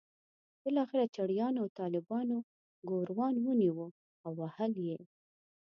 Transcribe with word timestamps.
بالاخره 0.63 1.05
چړیانو 1.15 1.59
او 1.63 1.67
طالبانو 1.79 2.37
ګوروان 2.89 3.35
ونیو 3.43 3.79
او 4.25 4.31
وهل 4.41 4.73
یې. 4.87 4.99